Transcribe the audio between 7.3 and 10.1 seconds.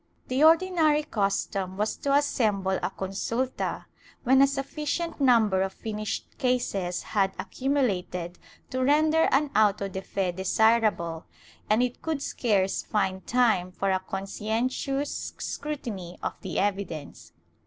accu mulated to render an auto de